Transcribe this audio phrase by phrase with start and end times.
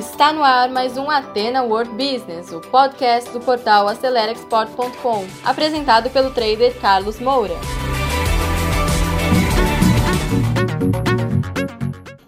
[0.00, 6.30] Está no ar mais um Atena World Business, o podcast do portal AceleraExport.com, apresentado pelo
[6.30, 7.52] trader Carlos Moura.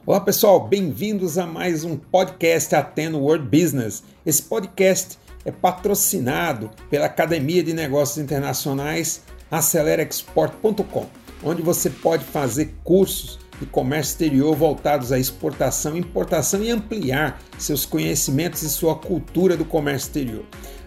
[0.04, 4.04] Olá pessoal, bem-vindos a mais um podcast Atena World Business.
[4.27, 11.07] Esse podcast é patrocinado pela Academia de Negócios Internacionais AceleraExport.com,
[11.43, 17.84] onde você pode fazer cursos e comércio exterior voltados à exportação, importação e ampliar seus
[17.84, 20.45] conhecimentos e sua cultura do comércio exterior.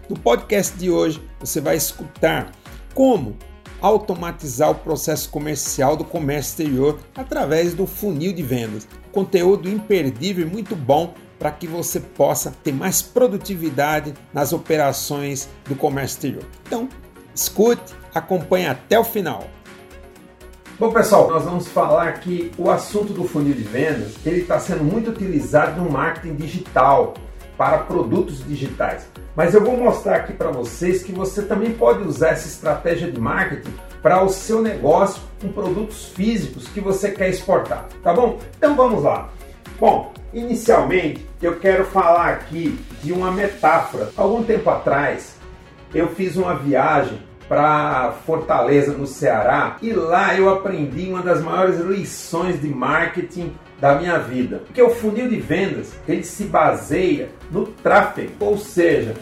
[0.10, 2.52] No podcast de hoje, você vai escutar
[2.94, 3.36] como
[3.82, 8.88] automatizar o processo comercial do comércio exterior através do funil de vendas.
[9.12, 15.76] Conteúdo imperdível e muito bom para que você possa ter mais produtividade nas operações do
[15.76, 16.44] comércio exterior.
[16.66, 16.90] Então,
[17.34, 19.48] escute, acompanhe até o final.
[20.78, 24.84] Bom pessoal, nós vamos falar que o assunto do funil de vendas ele está sendo
[24.84, 27.14] muito utilizado no marketing digital
[27.58, 29.10] para produtos digitais.
[29.38, 33.18] Mas eu vou mostrar aqui para vocês que você também pode usar essa estratégia de
[33.18, 38.38] marketing para o seu negócio com produtos físicos que você quer exportar, tá bom?
[38.58, 39.30] Então vamos lá.
[39.80, 44.10] Bom, inicialmente eu quero falar aqui de uma metáfora.
[44.18, 45.38] Algum tempo atrás
[45.94, 47.18] eu fiz uma viagem
[47.48, 53.96] para Fortaleza, no Ceará, e lá eu aprendi uma das maiores lições de marketing da
[53.96, 54.64] minha vida.
[54.66, 59.14] Porque o funil de vendas, ele se baseia no tráfego, ou seja,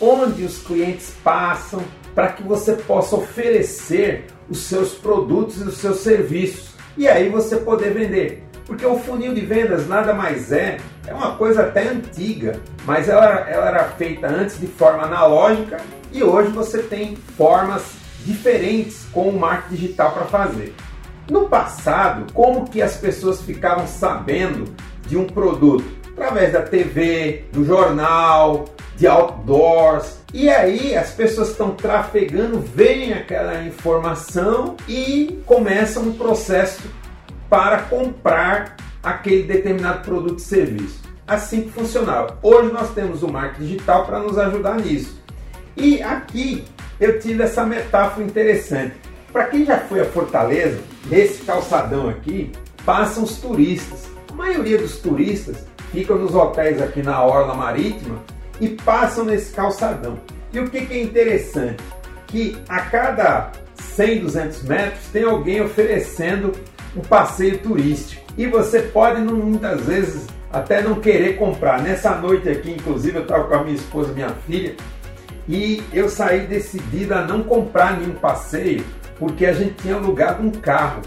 [0.00, 1.82] onde os clientes passam
[2.14, 6.74] para que você possa oferecer os seus produtos e os seus serviços.
[6.96, 8.47] E aí você poder vender.
[8.68, 13.24] Porque o funil de vendas nada mais é, é uma coisa até antiga, mas ela,
[13.48, 15.78] ela era feita antes de forma analógica
[16.12, 17.82] e hoje você tem formas
[18.26, 20.74] diferentes com o marketing digital para fazer.
[21.30, 24.64] No passado, como que as pessoas ficavam sabendo
[25.06, 25.86] de um produto?
[26.12, 30.18] Através da TV, do jornal, de outdoors.
[30.34, 36.82] E aí as pessoas estão trafegando, veem aquela informação e começam um processo
[37.48, 41.00] para comprar aquele determinado produto e serviço.
[41.26, 42.38] Assim que funcionava.
[42.42, 45.20] Hoje nós temos o marketing digital para nos ajudar nisso.
[45.76, 46.64] E aqui
[46.98, 48.94] eu tive essa metáfora interessante.
[49.32, 52.50] Para quem já foi a Fortaleza, nesse calçadão aqui,
[52.84, 54.08] passam os turistas.
[54.30, 58.18] A maioria dos turistas ficam nos hotéis aqui na Orla Marítima
[58.60, 60.18] e passam nesse calçadão.
[60.52, 61.82] E o que, que é interessante?
[62.26, 66.52] Que a cada 100, 200 metros tem alguém oferecendo
[66.98, 68.22] um passeio turístico.
[68.36, 71.80] E você pode muitas vezes até não querer comprar.
[71.80, 74.74] Nessa noite aqui, inclusive, eu estava com a minha esposa e minha filha,
[75.48, 78.84] e eu saí decidido a não comprar nenhum passeio,
[79.18, 81.02] porque a gente tinha alugado um carro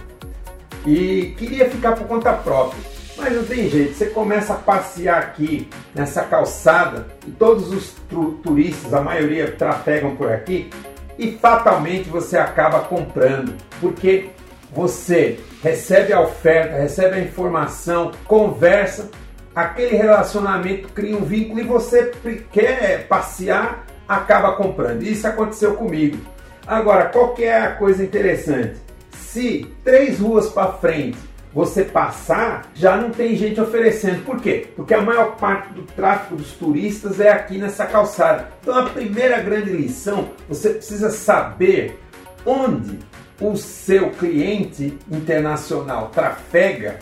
[0.85, 2.81] e queria ficar por conta própria.
[3.18, 7.96] Mas não tem jeito, você começa a passear aqui nessa calçada e todos os
[8.41, 10.72] turistas, a maioria trafegam por aqui
[11.19, 14.31] e fatalmente você acaba comprando, porque
[14.71, 19.09] você recebe a oferta, recebe a informação, conversa,
[19.55, 22.11] aquele relacionamento cria um vínculo e você
[22.51, 25.03] quer passear, acaba comprando.
[25.03, 26.17] Isso aconteceu comigo.
[26.65, 28.79] Agora, qual que é a coisa interessante?
[29.11, 31.17] Se três ruas para frente
[31.53, 34.23] você passar, já não tem gente oferecendo.
[34.23, 34.67] Por quê?
[34.75, 38.47] Porque a maior parte do tráfego dos turistas é aqui nessa calçada.
[38.61, 41.99] Então a primeira grande lição, você precisa saber
[42.45, 42.99] onde
[43.41, 47.00] o seu cliente internacional trafega,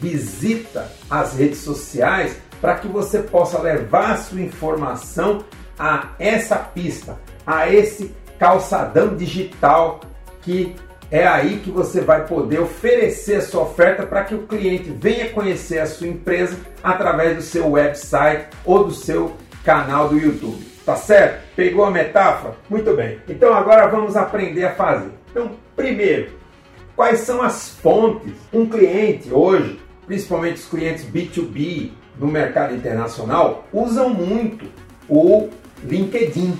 [0.00, 5.44] visita as redes sociais para que você possa levar sua informação
[5.78, 10.00] a essa pista, a esse calçadão digital
[10.42, 10.76] que
[11.10, 15.30] é aí que você vai poder oferecer a sua oferta para que o cliente venha
[15.30, 20.64] conhecer a sua empresa através do seu website ou do seu canal do YouTube.
[20.86, 21.42] Tá certo?
[21.56, 22.54] Pegou a metáfora?
[22.68, 23.18] Muito bem.
[23.28, 25.19] Então agora vamos aprender a fazer.
[25.30, 26.32] Então, primeiro,
[26.96, 28.32] quais são as fontes?
[28.52, 34.66] Um cliente hoje, principalmente os clientes B2B no mercado internacional, usam muito
[35.08, 35.48] o
[35.82, 36.58] LinkedIn.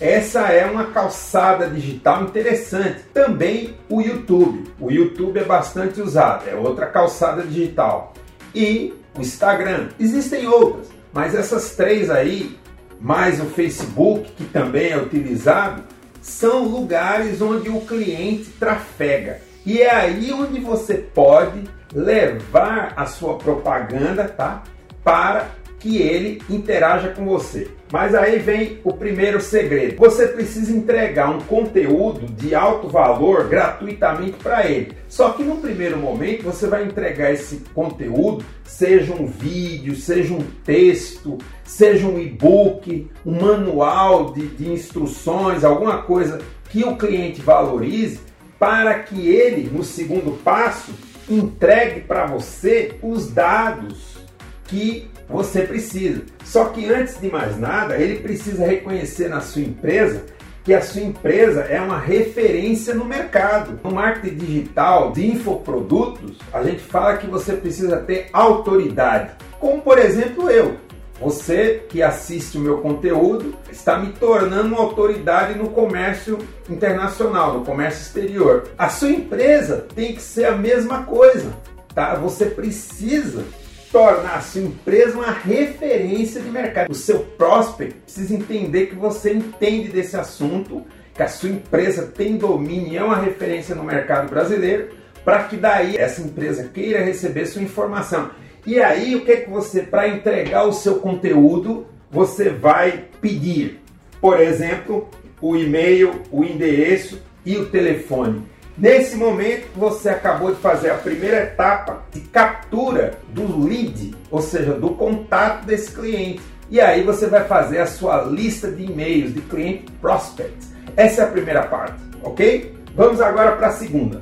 [0.00, 3.00] Essa é uma calçada digital interessante.
[3.12, 4.70] Também o YouTube.
[4.78, 8.14] O YouTube é bastante usado, é outra calçada digital.
[8.54, 9.88] E o Instagram.
[9.98, 12.56] Existem outras, mas essas três aí,
[13.00, 15.82] mais o Facebook, que também é utilizado,
[16.28, 19.40] são lugares onde o cliente trafega.
[19.64, 21.64] E é aí onde você pode
[21.94, 24.62] levar a sua propaganda tá?
[25.02, 25.48] para
[25.78, 27.68] que ele interaja com você.
[27.90, 29.96] Mas aí vem o primeiro segredo.
[29.96, 34.92] Você precisa entregar um conteúdo de alto valor gratuitamente para ele.
[35.08, 40.42] Só que no primeiro momento você vai entregar esse conteúdo, seja um vídeo, seja um
[40.64, 41.38] texto,
[41.68, 48.20] seja um e-book, um manual de, de instruções, alguma coisa que o cliente valorize,
[48.58, 50.92] para que ele, no segundo passo,
[51.28, 54.16] entregue para você os dados
[54.64, 56.22] que você precisa.
[56.44, 60.24] Só que antes de mais nada, ele precisa reconhecer na sua empresa
[60.64, 63.78] que a sua empresa é uma referência no mercado.
[63.82, 69.32] No marketing digital de infoprodutos, a gente fala que você precisa ter autoridade.
[69.60, 70.76] Como por exemplo eu.
[71.20, 76.38] Você que assiste o meu conteúdo está me tornando uma autoridade no comércio
[76.70, 78.68] internacional, no comércio exterior.
[78.78, 81.52] A sua empresa tem que ser a mesma coisa,
[81.92, 82.14] tá?
[82.14, 83.44] Você precisa
[83.90, 86.90] tornar a sua empresa uma referência de mercado.
[86.90, 92.36] O seu prospect precisa entender que você entende desse assunto, que a sua empresa tem
[92.36, 94.90] domínio e é uma referência no mercado brasileiro,
[95.24, 98.30] para que daí essa empresa queira receber sua informação.
[98.68, 103.80] E aí o que é que você, para entregar o seu conteúdo, você vai pedir?
[104.20, 105.08] Por exemplo,
[105.40, 108.42] o e-mail, o endereço e o telefone.
[108.76, 114.74] Nesse momento, você acabou de fazer a primeira etapa de captura do lead, ou seja,
[114.74, 116.42] do contato desse cliente.
[116.70, 120.74] E aí você vai fazer a sua lista de e-mails de cliente prospects.
[120.94, 122.74] Essa é a primeira parte, ok?
[122.94, 124.20] Vamos agora para a segunda.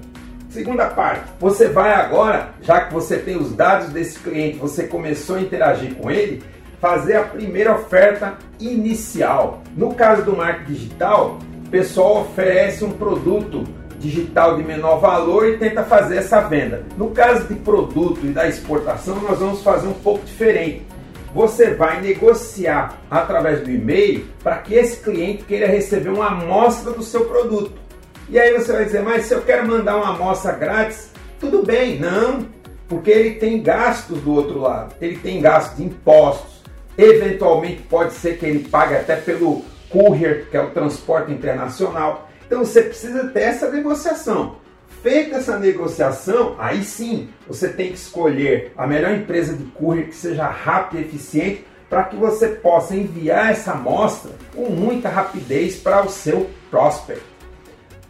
[0.56, 5.36] Segunda parte, você vai agora, já que você tem os dados desse cliente, você começou
[5.36, 6.42] a interagir com ele,
[6.80, 9.62] fazer a primeira oferta inicial.
[9.76, 13.64] No caso do marketing digital, o pessoal oferece um produto
[14.00, 16.84] digital de menor valor e tenta fazer essa venda.
[16.96, 20.86] No caso de produto e da exportação, nós vamos fazer um pouco diferente.
[21.34, 27.02] Você vai negociar através do e-mail para que esse cliente queira receber uma amostra do
[27.02, 27.85] seu produto.
[28.28, 31.98] E aí você vai dizer, mas se eu quero mandar uma amostra grátis, tudo bem,
[32.00, 32.46] não,
[32.88, 36.62] porque ele tem gastos do outro lado, ele tem gastos de impostos,
[36.98, 42.28] eventualmente pode ser que ele pague até pelo courier, que é o transporte internacional.
[42.46, 44.56] Então você precisa ter essa negociação.
[45.02, 50.16] Feita essa negociação, aí sim você tem que escolher a melhor empresa de courier que
[50.16, 56.04] seja rápida e eficiente para que você possa enviar essa amostra com muita rapidez para
[56.04, 57.35] o seu prospect.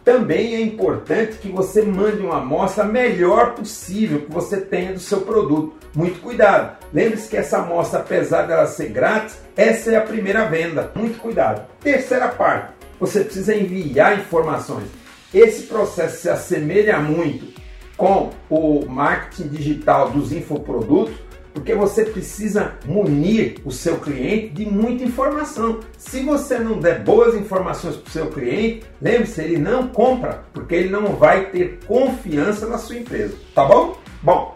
[0.07, 5.19] Também é importante que você mande uma amostra melhor possível que você tenha do seu
[5.19, 5.75] produto.
[5.93, 6.77] Muito cuidado.
[6.93, 10.89] Lembre-se que essa amostra, apesar dela ser grátis, essa é a primeira venda.
[10.95, 11.67] Muito cuidado.
[11.81, 14.87] Terceira parte você precisa enviar informações.
[15.33, 17.59] Esse processo se assemelha muito
[17.97, 21.15] com o marketing digital dos infoprodutos,
[21.57, 25.79] porque você precisa munir o seu cliente de muita informação.
[25.97, 30.75] Se você não der boas informações para o seu cliente, lembre-se, ele não compra, porque
[30.75, 33.35] ele não vai ter confiança na sua empresa.
[33.55, 33.97] Tá bom?
[34.21, 34.53] Bom,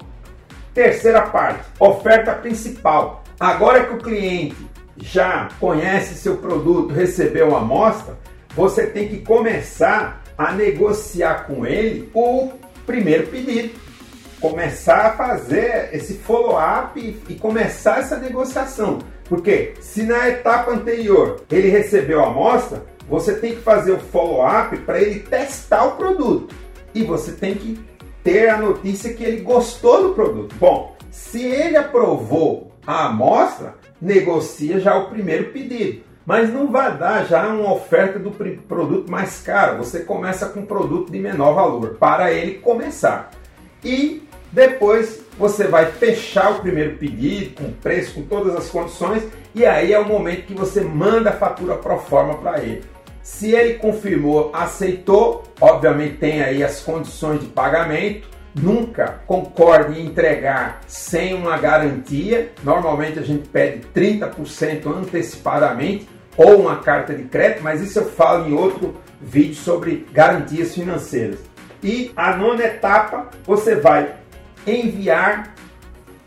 [0.76, 3.24] terceira parte, oferta principal.
[3.40, 4.56] Agora que o cliente
[4.98, 8.16] já conhece seu produto, recebeu a amostra,
[8.56, 12.52] você tem que começar a negociar com ele o
[12.86, 13.72] primeiro pedido.
[14.42, 17.00] Começar a fazer esse follow-up
[17.30, 18.98] e começar essa negociação.
[19.26, 24.76] Porque se na etapa anterior ele recebeu a amostra, você tem que fazer o follow-up
[24.80, 26.56] para ele testar o produto.
[26.94, 27.80] E você tem que
[28.24, 30.56] ter a notícia que ele gostou do produto.
[30.60, 36.02] Bom, se ele aprovou a amostra, negocia já o primeiro pedido.
[36.26, 39.78] Mas não vai dar já uma oferta do produto mais caro.
[39.78, 43.30] Você começa com um produto de menor valor para ele começar.
[43.84, 49.24] E depois você vai fechar o primeiro pedido com preço, com todas as condições,
[49.56, 52.84] e aí é o momento que você manda a fatura pro forma para ele.
[53.24, 58.30] Se ele confirmou, aceitou, obviamente tem aí as condições de pagamento.
[58.54, 62.52] Nunca concorde em entregar sem uma garantia.
[62.64, 68.50] Normalmente a gente pede 30% antecipadamente ou uma carta de crédito, mas isso eu falo
[68.50, 71.40] em outro vídeo sobre garantias financeiras.
[71.84, 74.21] E a nona etapa, você vai
[74.66, 75.54] enviar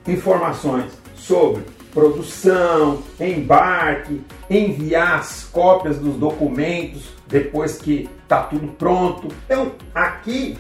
[0.07, 9.29] informações sobre produção, embarque, enviar as cópias dos documentos depois que está tudo pronto.
[9.45, 10.59] Então, aqui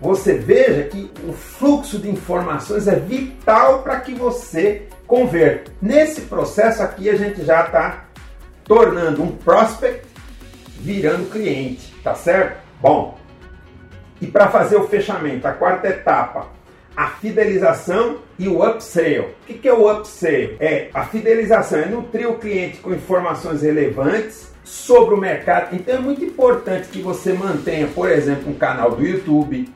[0.00, 5.70] você veja que o fluxo de informações é vital para que você converta.
[5.82, 8.04] Nesse processo aqui a gente já está
[8.64, 10.06] tornando um prospect
[10.78, 12.60] virando cliente, tá certo?
[12.80, 13.18] Bom,
[14.20, 16.48] e para fazer o fechamento, a quarta etapa,
[17.00, 19.30] a fidelização e o upsell.
[19.48, 20.56] O que é o upsell?
[20.60, 25.74] É a fidelização, é nutrir o cliente com informações relevantes sobre o mercado.
[25.74, 29.66] Então é muito importante que você mantenha, por exemplo, um canal do YouTube,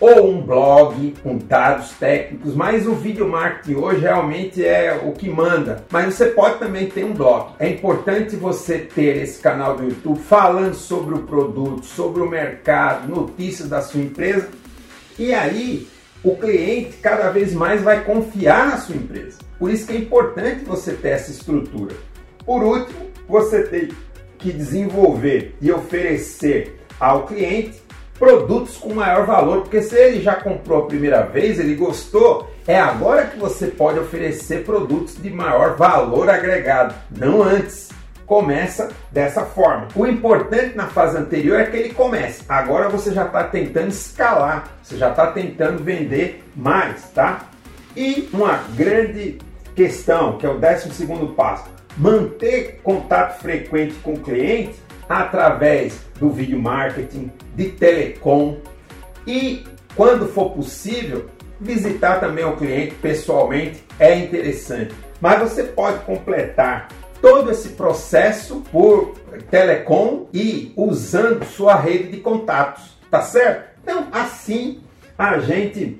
[0.00, 5.30] ou um blog com dados técnicos, mas o vídeo marketing hoje realmente é o que
[5.30, 5.84] manda.
[5.92, 7.52] Mas você pode também ter um blog.
[7.60, 13.08] É importante você ter esse canal do YouTube falando sobre o produto, sobre o mercado,
[13.08, 14.48] notícias da sua empresa.
[15.16, 15.93] E aí
[16.24, 19.38] o cliente cada vez mais vai confiar na sua empresa.
[19.58, 21.94] Por isso que é importante você ter essa estrutura.
[22.44, 23.88] Por último, você tem
[24.38, 27.82] que desenvolver e oferecer ao cliente
[28.18, 32.78] produtos com maior valor, porque se ele já comprou a primeira vez, ele gostou, é
[32.78, 37.88] agora que você pode oferecer produtos de maior valor agregado, não antes.
[38.26, 39.88] Começa dessa forma.
[39.94, 42.42] O importante na fase anterior é que ele comece.
[42.48, 47.48] Agora você já está tentando escalar, você já está tentando vender mais, tá?
[47.96, 49.38] E uma grande
[49.74, 51.66] questão, que é o 12 segundo passo,
[51.96, 54.74] manter contato frequente com o cliente
[55.08, 58.58] através do vídeo marketing, de telecom
[59.26, 59.64] e,
[59.94, 61.26] quando for possível,
[61.60, 64.94] visitar também o cliente pessoalmente é interessante.
[65.20, 66.88] Mas você pode completar
[67.24, 69.14] todo esse processo por
[69.50, 73.80] telecom e usando sua rede de contatos, tá certo?
[73.82, 74.82] Então, assim
[75.16, 75.98] a gente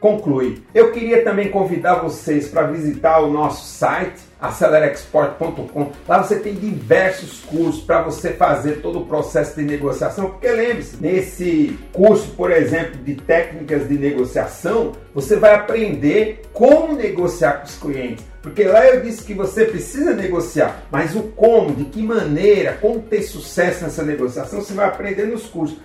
[0.00, 0.60] conclui.
[0.74, 5.92] Eu queria também convidar vocês para visitar o nosso site acelerexport.com.
[6.08, 10.96] Lá você tem diversos cursos para você fazer todo o processo de negociação, porque lembre-se,
[11.00, 17.78] nesse curso, por exemplo, de técnicas de negociação, você vai aprender como negociar com os
[17.78, 18.24] clientes.
[18.46, 23.00] Porque lá eu disse que você precisa negociar, mas o como, de que maneira, como
[23.00, 25.76] ter sucesso nessa negociação, você vai aprender nos cursos.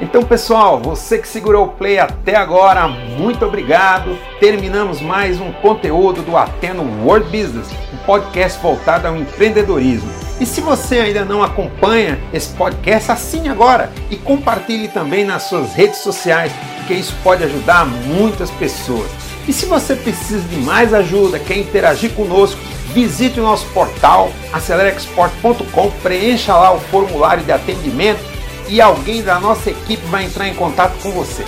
[0.00, 4.16] Então, pessoal, você que segurou o play até agora, muito obrigado.
[4.38, 10.08] Terminamos mais um conteúdo do Ateno World Business, um podcast voltado ao empreendedorismo.
[10.40, 15.72] E se você ainda não acompanha esse podcast, assine agora e compartilhe também nas suas
[15.74, 19.31] redes sociais, porque isso pode ajudar muitas pessoas.
[19.46, 22.60] E se você precisa de mais ajuda, quer interagir conosco,
[22.94, 28.20] visite o nosso portal acelerexport.com, preencha lá o formulário de atendimento
[28.68, 31.44] e alguém da nossa equipe vai entrar em contato com você.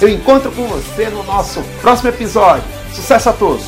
[0.00, 2.64] Eu encontro com você no nosso próximo episódio.
[2.92, 3.64] Sucesso a todos!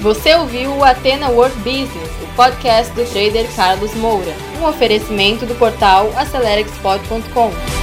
[0.00, 5.56] Você ouviu o Atena World Business, o podcast do trader Carlos Moura, um oferecimento do
[5.56, 7.77] portal acelerexport.com.